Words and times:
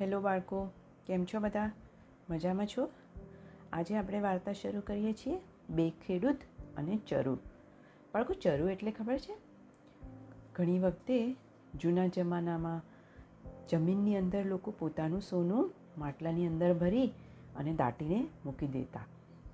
Hello 0.00 0.20
બાળકો, 0.20 0.70
કેમ 1.06 1.24
છો 1.24 1.40
બધા? 1.40 1.70
મજામાં 2.30 2.66
છો? 2.66 2.88
આજે 3.72 3.96
આપણે 3.96 4.20
વાર્તા 4.20 4.52
શરૂ 4.52 4.80
કરીએ 4.80 5.12
છીએ 5.12 5.40
બે 5.70 5.90
ખેડૂત 5.90 6.36
અને 6.76 6.98
ચરુ. 7.08 7.34
બાળકો, 8.14 8.34
ચરુ 8.34 8.68
એટલે 8.68 8.90
ખબર 8.90 9.18
છે? 9.18 9.36
ઘણી 10.54 10.78
વખતે 10.78 11.36
જૂના 11.80 12.06
જમાનામાં 12.06 12.82
જમીનની 13.68 14.16
અંદર 14.16 14.44
લોકો 14.44 14.74
પોતાનું 14.78 15.20
સોનું 15.20 15.72
માટલાની 15.98 16.46
અંદર 16.46 16.74
ભરી 16.74 17.06
અને 17.56 17.74
દાટીને 17.74 18.28
મૂકી 18.44 18.66
દેતા. 18.66 19.00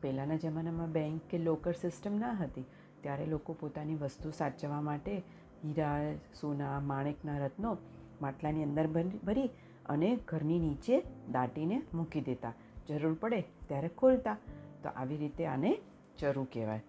પહેલાંના 0.03 0.37
જમાનામાં 0.37 0.93
બેંક 0.93 1.21
કે 1.31 1.39
લોકર 1.39 1.73
સિસ્ટમ 1.73 2.15
ના 2.15 2.33
હતી. 2.33 2.65
ત્યારે 3.01 3.27
લોકો 3.27 3.53
પોતાની 3.53 3.95
વસ્તુ 3.95 4.31
સાચવવા 4.31 4.81
માટે 4.81 5.23
હીરા, 5.65 6.15
સોના, 6.41 6.81
માણેકના 6.81 7.39
રત્નો 7.39 7.77
માટલાની 8.23 8.63
અંદર 8.63 8.87
ભરી 9.27 9.51
અને 9.87 10.19
ઘરની 10.29 10.59
નીચે 10.59 11.03
દાટીને 11.33 11.83
મૂકી 11.95 12.21
દેતા. 12.21 12.53
જરૂર 12.89 13.15
પડે 13.15 13.41
ત્યારે 13.69 13.89
ખોલતા. 13.89 14.37
તો 14.83 14.89
આવી 14.89 15.17
રીતે 15.17 15.47
આને 15.47 15.79
ચરુ 16.19 16.45
કહેવાય. 16.53 16.83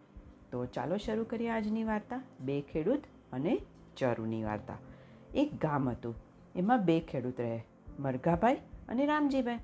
તો 0.52 0.66
ચાલો 0.66 0.98
શરૂ 0.98 1.24
કરીએ 1.24 1.50
આજની 1.50 1.84
વાર્તા, 1.84 2.22
બે 2.42 2.62
ખેડૂત 2.62 3.04
અને 3.34 3.62
ચરુની 3.98 4.44
વાર્તા. 4.44 4.78
એક 5.36 5.56
ગામ 5.62 5.90
હતું. 5.90 6.16
એમાં 6.56 6.86
બે 6.86 7.00
ખેડૂત 7.00 7.42
રહે, 7.42 7.64
મરઘાભાઈ 8.00 8.56
અને 8.90 9.06
રામજીભાઈ. 9.06 9.60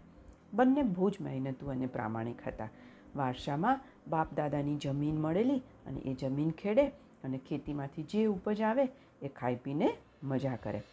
બંને 0.53 0.83
બહુ 0.83 1.09
જ 1.09 1.17
મહેનતુ 1.21 1.67
અને 1.67 1.85
પ્રામાણિક 1.85 2.47
હતા. 2.47 2.69
વારસામાં 3.15 3.79
બાપ 4.07 4.33
દાદાની 4.33 4.75
જમીન 4.75 5.21
મળેલી 5.21 5.61
અને 5.87 5.99
એ 5.99 6.13
જમીન 6.13 6.51
ખેડે 6.51 6.87
અને 7.23 7.37
ખેતીમાંથી 7.37 8.03
જે 8.03 8.25
ઉપજ 8.25 8.61
આવે 8.61 8.89
એ 9.21 9.27
ખાઈ 9.27 9.55
પીને 9.55 9.97
મજા 10.23 10.55
કરે. 10.55 10.83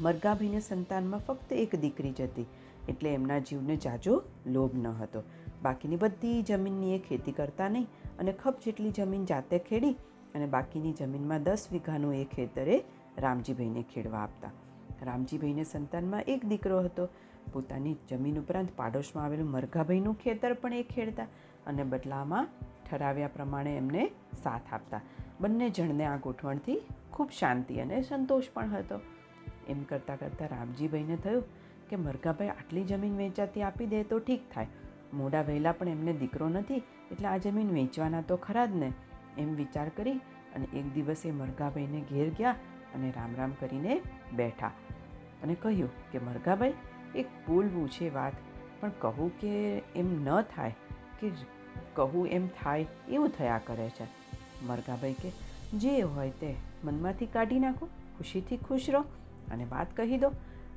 મરઘાભાઈને 0.00 0.60
સંતાનમાં 0.60 1.20
ફક્ત 1.20 1.52
એક 1.52 1.72
દીકરી 1.76 2.12
જ 2.12 2.26
હતી, 2.26 2.46
એટલે 2.88 3.10
એમના 3.14 3.40
જીવને 3.40 3.76
જાજો 3.76 4.14
લોભ 4.46 4.76
ન 4.76 4.86
હતો. 5.00 5.20
બાકીની 5.62 5.96
બધી 5.96 6.38
જમીનની 6.42 6.94
એ 6.94 6.98
ખેતી 6.98 7.32
કરતા 7.32 7.68
નહીં 7.68 7.86
અને 8.18 8.32
ખપ 8.32 8.64
જેટલી 8.64 8.92
જમીન 8.92 9.26
જાતે 9.26 9.58
ખેડી 9.58 9.96
અને 10.34 10.46
બાકીની 10.46 10.94
જમીનમાં 11.00 11.44
દસ 11.44 11.68
વીઘાનું 11.72 12.14
એ 12.14 12.24
ખેતરે 12.24 12.78
રામજીભાઈને 13.18 13.84
ખેડવા 13.92 14.22
આપતા. 14.22 14.52
રામજીભાઈને 15.02 15.64
સંતાનમાં 15.64 16.24
એક 16.26 16.48
દીકરો 16.48 16.82
હતો. 16.82 17.08
પોતાની 17.52 17.96
જમીન 18.10 18.42
ઉપરાંત 18.42 18.74
પાડોશમાં 18.76 19.24
આવેલું 19.24 19.54
મરઘાભાઈનું 19.54 20.16
ખેતર 20.16 20.52
પણ 20.54 20.80
એ 20.80 20.84
ખેડતા 20.94 21.26
અને 21.66 21.84
બદલામાં 21.84 22.52
ઠરાવ્યા 22.86 23.34
પ્રમાણે 23.36 23.72
એમને 23.76 24.10
સાથ 24.44 24.72
આપતા. 24.72 25.02
બંને 25.40 25.70
જણને 25.70 26.06
આ 26.06 26.18
ગોઠવણથી 26.18 26.78
ખૂબ 27.12 27.30
શાંતિ 27.40 27.80
અને 27.80 28.02
સંતોષ 28.02 28.54
પણ 28.54 28.76
હતો. 28.76 29.00
એમ 29.68 29.82
કરતાં 29.84 30.18
કરતાં 30.18 30.48
રામજીભાઈને 30.48 31.16
થયું 31.16 31.44
કે 31.88 31.96
મરઘાભાઈ 31.96 32.48
આટલી 32.50 32.84
જમીન 32.84 33.16
વેચાતી 33.16 33.62
આપી 33.62 33.86
દે 33.86 34.02
તો 34.02 34.18
ઠીક 34.18 34.44
થાય. 34.54 34.68
મોડા 35.14 35.42
વહેલા 35.42 35.72
પણ 35.72 35.88
એમને 35.88 36.12
દીકરો 36.12 36.48
નથી, 36.48 36.82
એટલે 37.12 37.28
આ 37.28 37.38
જમીન 37.38 37.70
વેચવાના 37.70 38.22
તો 38.22 38.36
ખરા 38.36 38.66
જ 38.66 38.74
ને, 38.74 38.92
એમ 39.38 39.50
વિચાર 39.56 39.88
કરી 39.88 40.18
અને 40.54 40.66
એક 40.74 40.86
દિવસે 40.94 41.28
મરઘાભાઈને 41.32 42.00
ઘેર 42.10 42.28
ગયા 42.38 42.56
અને 42.94 43.10
રામ 43.10 43.36
રામ 43.36 43.52
કરીને 43.60 44.00
બેઠા 44.34 44.72
અને 45.42 45.54
કહ્યું 45.54 45.90
કે 46.12 46.18
મરઘાભાઈ, 46.18 46.74
એક 47.14 47.28
બોલવું 47.48 47.88
છે 47.90 48.10
વાત, 48.10 48.34
પણ 48.80 48.92
કહું 48.98 49.30
કે 49.40 49.54
એમ 49.96 50.08
ન 50.24 50.28
થાય 50.54 50.74
કે 51.20 51.32
કહું 51.94 52.26
એમ 52.28 52.48
થાય 52.60 52.86
એવું 53.08 53.30
થયા 53.38 53.60
કરે 53.66 53.88
છે. 53.90 54.06
મરઘાભાઈ 54.66 55.18
કે, 55.22 55.30
જે 55.74 55.92
હોય 56.02 56.30
તે 56.40 56.54
મનમાંથી 56.84 57.26
કાઢી 57.26 57.58
નાખો, 57.58 57.88
ખુશીથી 58.18 58.56
ખુશ 58.56 58.90
રહો 58.90 59.02
અને 59.52 59.64
વાત 59.64 59.96
કહી 59.96 60.18
દો. 60.18 60.28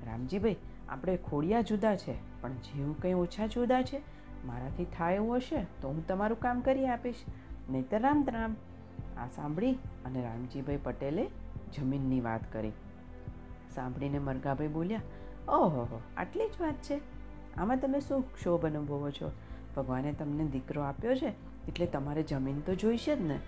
રામજીભાઈ, 0.06 0.56
આપણે 0.90 1.18
ખોડિયા 1.18 1.62
જુદા 1.62 1.96
છે, 1.96 2.16
પણ 2.42 2.54
જીવ 2.66 2.94
કંઈ 2.94 3.14
ઓછા 3.14 3.48
જુદા 3.48 3.82
છે, 3.84 4.00
મારાથી 4.46 4.86
થાય 4.98 5.16
એવું 5.16 5.36
હશે 5.38 5.64
તો 5.82 5.88
હું 5.88 6.08
તમારું 6.08 6.40
કામ 6.40 6.62
કરી 6.62 6.88
આપીશ. 6.88 7.24
નહીંતર 7.70 8.02
રામ 8.02 8.26
રામ 8.28 8.56
આ 9.18 9.28
સાંભળી 9.28 9.74
અને 10.06 10.22
રામજીભાઈ 10.22 10.80
પટેલે 10.84 11.28
જમીનની 11.74 12.22
વાત 12.22 12.54
કરી. 12.54 12.72
સાંભળીને 13.76 14.20
મરઘાભાઈ 14.20 14.68
બોલ્યા, 14.68 15.02
ઓહો 15.50 16.02
આટલી 16.18 16.48
જ 16.48 16.62
વાત 16.62 16.74
છે. 16.74 17.00
આમાં 17.58 17.78
તમે 17.78 18.00
શું 18.00 18.22
ક્ષોભ 18.34 18.66
અનુભવો 18.66 19.10
છો? 19.12 19.32
ભગવાને 19.76 20.14
તમને 20.14 20.46
દીકરો 20.46 20.82
આપ્યો 20.82 21.16
છે, 21.16 21.32
એટલે 21.68 21.86
તમારે 21.86 22.24
જમીન 22.24 22.60
તો 22.60 22.76
જોઈશે 22.76 23.16
જ 23.16 23.22
ને. 23.22 23.40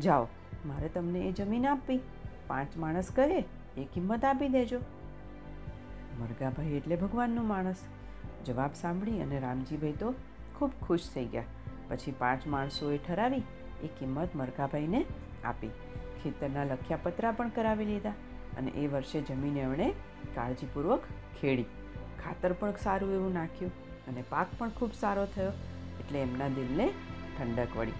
જાઓ, 0.00 0.26
મારે 0.66 0.88
તમને 0.88 1.20
એ 1.20 1.32
જમીન 1.32 1.66
આપવી. 1.66 2.00
પાંચ 2.46 2.76
માણસ 2.76 3.10
કહે 3.14 3.40
એ 3.76 3.84
કિંમત 3.94 4.24
આપી 4.24 4.48
દેજો. 4.48 4.78
મરઘાભાઈ 6.20 6.76
એટલે 6.76 6.96
ભગવાનનું 6.96 7.46
માણસ. 7.46 7.82
જવાબ 8.46 8.72
સાંભળી 8.74 9.22
અને 9.22 9.40
રામજીભાઈ 9.40 9.98
તો 10.02 10.12
ખૂબ 10.56 10.72
ખુશ 10.82 11.08
થઈ 11.14 11.26
ગયા. 11.26 11.50
પછી 11.88 12.14
પાંચ 12.20 12.46
માણસોએ 12.46 12.98
ઠરાવી, 12.98 13.44
એ 13.82 13.88
કિંમત 13.98 14.36
મરઘાભાઈને 14.36 15.00
આપી. 15.44 15.72
ખેતરના 16.22 16.64
લખ્યા 16.64 17.04
પતરા 17.04 17.32
પણ 17.32 17.54
કરાવી 17.56 17.88
લીધા 17.92 18.16
અને 18.58 18.70
એ 18.74 18.86
વર્ષે 18.86 19.20
જમીન 19.22 19.58
એમણે 19.58 19.88
કાળજીપૂર્વક 20.34 21.08
ખેડી. 21.40 21.68
ખાતર 22.22 22.52
પણ 22.52 22.84
સારું 22.84 23.14
એવું 23.14 23.32
નાખ્યું 23.32 23.72
અને 24.08 24.22
પાક 24.30 24.58
પણ 24.58 24.76
ખૂબ 24.78 24.92
સારો 24.94 25.26
થયો 25.34 25.52
એટલે 26.00 26.18
એમના 26.18 26.48
દિલને 26.50 26.86
ઠંડક 27.36 27.76
વળી. 27.76 27.98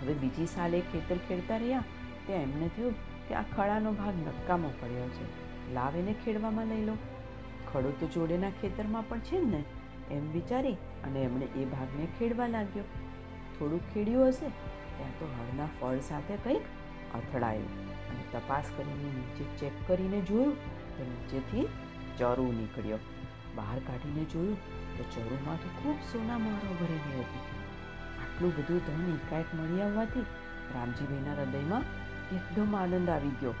હવે 0.00 0.14
બીજી 0.22 0.46
સાલે 0.46 0.78
ખેતર 0.92 1.18
ખેડતા 1.28 1.58
રહ્યા, 1.58 1.84
ત્યાં 2.26 2.42
એમને 2.42 2.68
થયું 2.76 2.96
કે 3.28 3.34
આ 3.34 3.44
ખડાનો 3.56 3.92
ભાગ 3.92 4.20
નકામો 4.20 4.70
પડ્યો 4.80 5.08
છે. 5.08 5.26
લાવીને 5.74 6.12
ખેડવામાં 6.24 6.66
લઈ 6.66 6.84
લો. 6.84 6.96
ખડો 7.72 7.90
તો 8.00 8.06
જોડેના 8.06 8.50
ખેતરમાં 8.60 9.08
પણ 9.08 9.20
છે 9.20 9.38
ને, 9.44 9.62
એમ 10.10 10.24
વિચારી 10.32 10.76
અને 11.04 11.20
એમણે 11.22 11.46
એ 11.56 11.64
ભાગને 11.64 12.06
ખેડવા 12.18 12.46
લાગ્યો. 12.46 12.84
થોડુંક 13.58 13.88
ખેડ્યું 13.94 14.28
હશે, 14.28 14.48
ત્યાં 14.96 15.16
તો 15.18 15.30
હળના 15.32 15.70
ફળ 15.80 16.00
સાથે 16.00 16.36
કંઈક 16.36 16.64
અથડાયું 17.14 17.72
અને 18.10 18.22
તપાસ 18.32 18.70
કરીને 18.76 19.10
નીચે 19.16 19.44
ચેક 19.58 19.74
કરીને 19.86 20.20
જોયું 20.20 20.54
તો 20.96 21.02
નીચેથી 21.10 21.66
ચરુ 22.18 22.46
નીકળ્યો. 22.52 23.02
બહાર 23.56 23.78
કાઢીને 23.78 24.24
જોયું 24.24 24.58
તો 24.96 25.02
ચરુમાં 25.12 25.58
તો 25.64 25.68
ખૂબ 25.82 25.98
સોના 26.12 26.38
મોરો 26.38 26.78
ભરેલી 26.80 27.24
હતી. 27.24 27.44
આટલું 28.22 28.56
બધું 28.56 28.80
ધન 28.86 29.12
એકાએક 29.16 29.54
મળી 29.54 29.82
આવવાથી 29.82 30.26
રામજીભાઈના 30.74 31.36
હૃદયમાં 31.38 31.84
એકદમ 32.32 32.76
આનંદ 32.76 33.10
આવી 33.10 33.28
ગયો. 33.28 33.54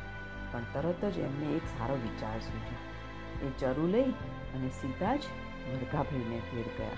પણ 0.52 0.60
તરત 0.60 1.04
જ 1.04 1.18
એમને 1.18 1.46
એક 1.46 1.62
સારો 1.66 1.94
વિચાર 1.94 2.38
સૂચ્યો 2.38 2.94
એ 3.46 3.50
ચરુ 3.58 3.86
લઈ 3.86 4.10
અને 4.54 4.68
સીધા 4.68 5.16
જ 5.16 5.22
મરઘાભાઈને 5.72 6.38
ઘેર 6.38 6.64
ગયા. 6.78 6.88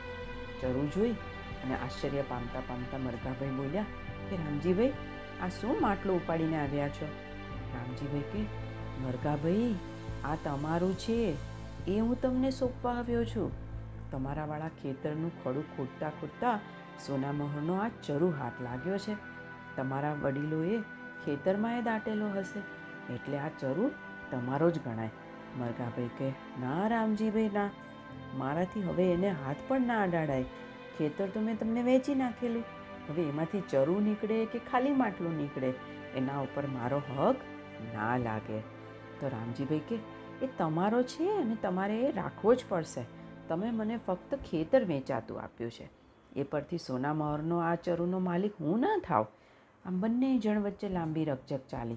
ચરુ 0.61 0.87
જોઈ 0.87 1.13
અને 1.57 1.75
આશ્ચર્ય 1.75 2.23
પામતા 2.23 2.61
પામતા 2.61 2.99
મરઘાભાઈ 2.99 3.49
બોલ્યા 3.49 3.83
કે, 4.31 4.37
રામજીભાઈ, 4.37 4.93
આ 5.43 5.49
શું 5.49 5.81
માટલો 5.81 6.15
ઉપાડીને 6.15 6.61
આવ્યા 6.61 6.89
છો? 6.89 7.07
રામજીભાઈ 7.75 8.21
કે, 8.21 8.43
મરઘાભાઈ, 9.03 9.75
આ 10.25 10.37
તમારું 10.45 10.99
છે. 10.99 11.37
એ 11.89 11.99
હું 11.99 12.21
તમને 12.21 12.51
સોંપવા 12.51 12.95
આવ્યો 12.95 13.25
છું. 13.25 13.53
તમારાવાળા 14.11 14.69
ખેતરનું 14.69 15.45
ખડું 15.45 15.77
ખોટતા 15.77 16.11
ખોટતા 16.11 16.61
સોના 17.07 17.33
મહોરનો 17.33 17.75
આ 17.75 17.89
ચરુ 17.89 18.31
હાથ 18.31 18.53
લાગ્યો 18.63 18.99
છે. 18.99 19.17
તમારા 19.77 20.13
વડીલોએ 20.13 20.79
ખેતરમાં 21.25 21.79
એ 21.79 21.83
દાટેલો 21.83 22.29
હશે. 22.29 22.61
એટલે 23.15 23.39
આ 23.39 23.49
ચરુ 23.49 23.91
તમારો 24.31 24.71
જ 24.71 24.79
ગણાય. 24.79 25.11
મરઘાભાઈ 25.59 26.07
કે 26.07 26.29
ના 26.61 26.89
રામજીભાઈ, 26.89 27.51
ના. 27.55 27.71
મારાથી 28.35 28.83
હવે 28.83 29.13
એને 29.13 29.31
હાથ 29.31 29.57
પણ 29.69 29.81
ના 29.81 30.03
અડાડાય. 30.03 30.45
ખેતર 30.99 31.27
તો 31.27 31.41
મેં 31.41 31.59
તમને 31.59 31.83
વેચી 31.83 32.15
નાખેલું. 32.15 32.65
હવે 33.09 33.23
એમાંથી 33.23 33.63
ચરુ 33.71 34.01
નીકળે 34.01 34.45
કે 34.45 34.59
ખાલી 34.59 34.91
માટલું 34.91 35.37
નીકળે? 35.37 35.73
એના 36.17 36.39
ઉપર 36.39 36.67
મારો 36.67 37.03
હક 37.17 37.37
ના 37.95 38.17
લાગે. 38.17 38.61
તો 39.21 39.29
રામજીભાઈ 39.29 39.79
કે 39.79 39.99
એ 40.43 40.49
તમારો 40.59 41.03
છે 41.03 41.41
અને 41.41 41.57
તમારે 41.63 42.01
એ 42.01 42.13
રાખવો 42.13 42.55
જ 42.55 42.65
પડશે. 42.69 43.05
તમે 43.49 43.71
મને 43.71 43.99
ફક્ત 44.07 44.35
ખેતર 44.35 44.85
વેચાતું 44.85 45.41
આપ્યું 45.41 45.71
છે. 45.71 45.89
એ 46.37 46.43
પરથી 46.43 46.79
સોના 46.79 47.15
મહોરનો 47.15 47.59
આ 47.59 47.75
ચરુનો 47.75 48.19
માલિક 48.19 48.53
હું 48.61 48.81
ના 48.81 49.01
થાવ 49.09 49.27
આમ 49.87 50.01
બંને 50.01 50.39
જણ 50.39 50.61
વચ્ચે 50.61 50.89
લાંબી 50.89 51.25
રકજક 51.25 51.61
ચાલી. 51.69 51.97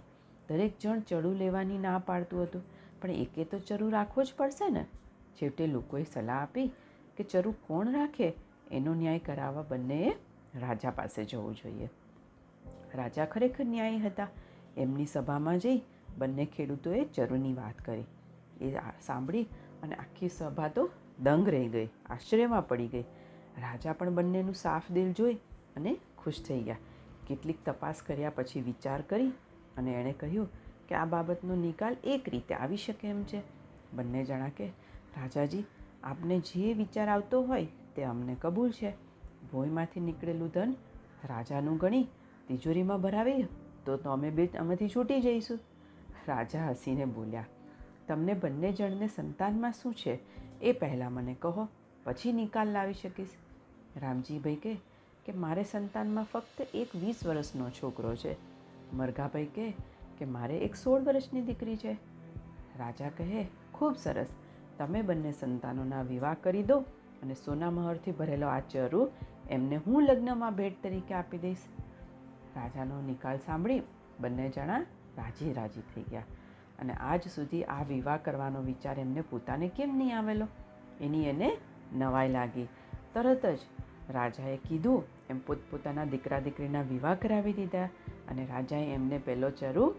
દરેક 0.50 0.80
જણ 0.80 1.00
ચડું 1.00 1.36
લેવાની 1.36 1.78
ના 1.78 2.00
પાડતું 2.00 2.44
હતું. 2.44 2.62
પણ 3.02 3.12
એકે 3.12 3.44
તો 3.44 3.60
ચરુ 3.60 3.90
રાખવો 3.90 4.24
જ 4.24 4.34
પડશે 4.38 4.70
ને? 4.70 4.86
છેવટે 5.36 5.68
લોકોએ 5.68 6.04
સલાહ 6.04 6.42
આપી 6.42 6.68
કે 7.18 7.24
ચરુ 7.24 7.52
કોણ 7.52 7.92
રાખે? 7.92 8.34
એનો 8.72 8.94
ન્યાય 8.94 9.20
કરાવવા 9.20 9.62
બંનેએ 9.62 10.10
રાજા 10.56 10.90
પાસે 10.90 11.26
જવું 11.26 11.56
જોઈએ. 11.56 11.90
રાજા 12.96 13.26
ખરેખર 13.26 13.66
ન્યાયી 13.66 14.00
હતા. 14.00 14.28
એમની 14.78 15.06
સભામાં 15.06 15.60
જઈ 15.60 15.82
બંને 16.18 16.46
ખેડૂતોએ 16.46 17.06
ચરુની 17.06 17.54
વાત 17.54 17.82
કરી. 17.82 18.04
એ 18.62 18.72
સાંભળી 19.02 19.44
અને 19.84 19.96
આખી 19.96 20.30
સભા 20.30 20.68
તો 20.68 20.90
દંગ 21.20 21.50
રહી 21.50 21.68
ગઈ. 21.68 21.90
આશ્ચર્યમાં 22.06 22.68
પડી 22.68 22.88
ગઈ. 22.88 23.02
રાજા 23.62 23.94
પણ 23.94 24.10
બંનેનું 24.10 24.54
સાફ 24.54 24.92
દિલ 24.92 25.14
જોઈ 25.14 25.34
અને 25.76 25.98
ખુશ 26.18 26.44
થઈ 26.48 26.62
ગયા. 26.62 26.78
કેટલીક 27.30 27.60
તપાસ 27.66 28.02
કર્યા 28.08 28.36
પછી 28.36 28.62
વિચાર 28.62 29.02
કરી 29.02 29.32
અને 29.78 29.92
એણે 29.94 30.14
કહ્યું 30.14 30.48
કે 30.88 30.96
આ 30.96 31.06
બાબતનો 31.06 31.56
નિકાલ 31.56 31.98
એક 32.04 32.30
રીતે 32.30 32.54
આવી 32.56 32.78
શકે 32.78 33.08
એમ 33.08 33.24
છે. 33.24 33.42
બંને 33.94 34.24
જણા 34.26 34.50
કે, 34.50 34.68
રાજાજી, 35.18 35.64
આપને 36.04 36.40
જે 36.40 36.74
વિચાર 36.74 37.08
આવતો 37.10 37.42
હોય 37.42 37.68
તે 37.96 38.04
અમને 38.04 38.36
કબૂલ 38.42 38.72
છે. 38.72 38.92
ભોયમાંથી 39.52 40.00
નીકળેલું 40.00 40.50
ધન 40.50 40.76
રાજાનું 41.26 41.78
ગણી 41.78 42.04
તિજોરીમાં 42.48 43.02
ભરાવી 43.02 43.44
તો 43.86 43.98
તો 43.98 44.10
અમે 44.10 44.30
બે 44.30 44.46
અમેથી 44.60 44.90
છૂટી 44.90 45.22
જઈશું. 45.22 45.60
રાજા 46.28 46.68
હસીને 46.68 47.06
બોલ્યા, 47.06 47.46
તમને 48.08 48.34
બંને 48.34 48.72
જણને 48.72 49.08
સંતાનમાં 49.08 49.74
શું 49.74 49.94
છે? 49.94 50.20
એ 50.62 50.72
પહેલાં 50.72 51.14
મને 51.14 51.36
કહો, 51.42 51.68
પછી 52.04 52.34
નિકાલ 52.34 52.70
લાવી 52.70 52.94
શકીશ. 52.94 53.34
રામજીભાઈ 53.96 54.56
કહે 54.56 54.74
કે 55.26 55.32
મારે 55.34 55.64
સંતાનમાં 55.64 56.24
ફક્ત 56.24 56.68
એક 56.74 56.96
વીસ 56.96 57.26
વર્ષનો 57.26 57.70
છોકરો 57.70 58.16
છે. 58.16 58.36
મરઘાભાઈ 58.94 59.46
કહે 59.46 59.74
કે 60.18 60.26
મારે 60.26 60.58
એક 60.58 60.76
સોળ 60.76 61.02
વર્ષની 61.02 61.42
દીકરી 61.42 61.78
છે. 61.78 61.98
રાજા 62.80 63.10
કહે, 63.10 63.48
ખૂબ 63.74 63.96
સરસ. 63.98 64.28
તમે 64.78 65.02
બંને 65.02 65.32
સંતાનોના 65.32 66.02
વિવાહ 66.02 66.36
કરી 66.44 66.64
દો 66.64 66.80
અને 67.24 67.34
સોના 67.34 67.72
મહરથી 67.72 68.12
ભરેલો 68.12 68.48
આ 68.48 68.60
ચરુ 68.60 69.10
એમને 69.50 69.76
હું 69.76 70.04
લગ્નમાં 70.04 70.56
ભેટ 70.56 70.84
તરીકે 70.84 71.14
આપી 71.14 71.38
દઈશ. 71.38 71.58
રાજાનો 72.56 73.02
નિકાલ 73.02 73.38
સાંભળી 73.38 73.82
બંને 74.20 74.50
જણા 74.50 74.80
રાજી 75.18 75.54
રાજી 75.54 75.82
થઈ 75.96 76.04
ગયા 76.12 76.24
અને 76.80 76.94
આજ 76.94 77.22
સુધી 77.36 77.64
આ 77.64 77.84
વિવાહ 77.84 78.18
કરવાનો 78.18 78.62
વિચાર 78.62 79.00
એમને 79.00 79.22
પોતાને 79.22 79.68
કેમ 79.68 79.98
નહીં 79.98 80.18
આવેલો? 80.18 80.48
એની 81.02 81.24
એને 81.24 81.58
નવાઈ 81.96 82.30
લાગી. 82.30 82.68
તરત 83.14 83.46
જ 83.46 83.60
રાજાએ 84.10 84.58
કીધું, 84.58 85.04
એમ 85.30 85.40
પોતપોતાના 85.40 86.06
દીકરા 86.06 86.40
દીકરીના 86.40 86.82
વિવાહ 86.82 87.16
કરાવી 87.16 87.54
દીધા 87.54 87.90
અને 88.30 88.46
રાજાએ 88.46 88.94
એમને 88.94 89.18
પહેલો 89.18 89.50
ચરુ 89.50 89.90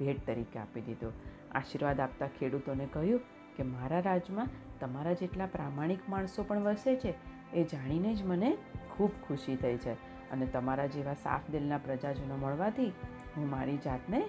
ભેટ 0.00 0.26
તરીકે 0.26 0.58
આપી 0.58 0.80
દીધો. 0.80 1.12
આશીર્વાદ 1.54 2.00
આપતા 2.00 2.26
ખેડૂતોને 2.26 2.86
કહ્યું 2.92 3.20
કે, 3.56 3.62
મારા 3.62 4.00
રાજમાં 4.00 4.48
તમારા 4.80 5.12
જેટલા 5.12 5.46
પ્રામાણિક 5.46 6.08
માણસો 6.08 6.42
પણ 6.42 6.58
વસે 6.58 6.96
છે, 6.96 7.14
એ 7.54 7.64
જાણીને 7.64 8.14
જ 8.14 8.22
મને 8.22 8.56
ખૂબ 8.96 9.10
ખુશી 9.28 9.56
થઈ 9.56 9.76
છે 9.76 9.92
અને 10.30 10.46
તમારા 10.46 10.86
જેવા 10.86 11.14
સાફ 11.14 11.50
દિલના 11.50 11.78
પ્રજાજનો 11.78 12.36
મળવાથી 12.36 12.92
હું 13.36 13.50
મારી 13.50 13.76
જાતને 13.76 14.22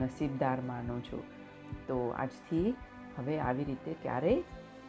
નસીબદાર 0.00 0.60
માનું 0.60 1.04
છું. 1.04 1.22
તો 1.86 2.08
આજથી 2.08 2.74
હવે 3.16 3.38
આવી 3.38 3.64
રીતે 3.64 3.96
ક્યારેય 4.02 4.42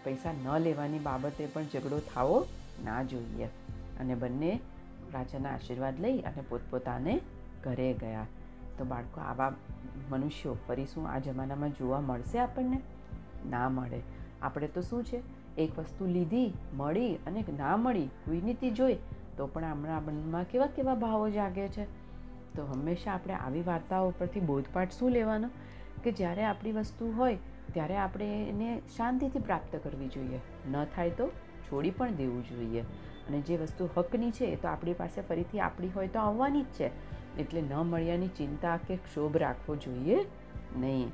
પૈસા 0.03 0.31
ન 0.31 0.59
લેવાની 0.59 0.99
બાબતે 0.99 1.45
પણ 1.45 1.61
ઝઘડો 1.61 1.99
થવો 1.99 2.45
ના 2.85 3.03
જોઈએ. 3.03 3.49
અને 3.99 4.15
બંને 4.15 4.59
રાજાના 5.13 5.49
આશીર્વાદ 5.49 5.99
લઈ 5.99 6.19
અને 6.19 6.43
પોતપોતાને 6.49 7.21
ઘરે 7.63 7.93
ગયા. 7.93 8.25
તો 8.77 8.85
બાળકો, 8.85 9.21
આવા 9.21 9.55
મનુષ્યો 10.09 10.57
ફરી 10.67 10.85
શું 10.85 11.09
આ 11.09 11.19
જમાનામાં 11.19 11.69
જોવા 11.69 12.01
મળશે 12.01 12.39
આપણને? 12.39 12.81
ના 13.49 13.69
મળે. 13.69 14.01
આપણે 14.41 14.67
તો 14.67 14.81
શું 14.81 15.03
છે? 15.03 15.21
એક 15.57 15.79
વસ્તુ 15.79 16.05
લીધી, 16.05 16.53
મળી 16.73 17.15
અને 17.15 17.43
ના 17.57 17.77
મળી 17.77 18.09
વિનીતિ 18.27 18.71
જોઈ, 18.71 18.97
તો 19.37 19.47
પણ 19.47 19.65
હમણાં 19.65 20.05
મનમાં 20.05 20.43
કેવા 20.43 20.65
કેવા 20.65 20.95
ભાવો 20.95 21.29
જાગે 21.29 21.67
છે? 21.67 21.83
તો 22.55 22.65
હંમેશા 22.65 23.11
આપણે 23.11 23.33
આવી 23.33 23.61
વાર્તાઓ 23.61 24.09
પરથી 24.09 24.39
બોધપાઠ 24.39 24.91
શું 24.91 25.11
લેવાનો? 25.11 25.49
કે 26.03 26.11
જ્યારે 26.11 26.43
આપણી 26.43 26.71
વસ્તુ 26.71 27.13
હોય, 27.17 27.37
ત્યારે 27.73 27.97
આપણે 27.97 28.49
એને 28.49 28.81
શાંતિથી 28.97 29.39
પ્રાપ્ત 29.39 29.75
કરવી 29.75 30.07
જોઈએ. 30.07 30.39
ન 30.71 30.85
થાય 30.85 31.09
તો 31.09 31.27
છોડી 31.63 31.91
પણ 31.91 32.11
દેવું 32.11 32.43
જોઈએ. 32.43 32.83
અને 33.29 33.41
જે 33.41 33.57
વસ્તુ 33.57 33.89
હકની 33.97 34.31
છે 34.31 34.45
એ 34.45 34.55
તો 34.55 34.67
આપણી 34.67 34.93
પાસે 34.93 35.21
ફરીથી 35.21 35.59
આપણી 35.59 35.89
હોય 35.89 36.07
તો 36.07 36.19
આવવાની 36.19 36.61
જ 36.61 36.65
છે. 36.65 36.91
એટલે 37.37 37.61
ન 37.61 37.73
મળ્યાની 37.73 38.27
ચિંતા 38.27 38.77
કે 38.77 38.95
ક્ષોભ 38.95 39.37
રાખવો 39.37 39.75
જોઈએ 39.75 40.17
નહીં. 40.77 41.07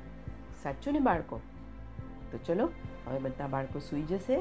સાચું 0.62 0.92
ને 0.92 0.98
બાળકો? 0.98 1.40
તો 2.32 2.38
ચલો, 2.38 2.70
હવે 3.06 3.18
બધા 3.18 3.46
બાળકો 3.46 3.78
સૂઈ 3.78 4.02
જશે. 4.02 4.36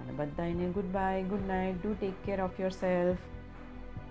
અને 0.00 0.12
બધા 0.12 0.44
એને 0.44 0.68
goodbye 0.84 1.22
good 1.22 1.46
night 1.46 1.74
do 1.74 1.94
take 2.00 2.12
care 2.24 2.40
of 2.40 2.60
yourself 2.70 3.16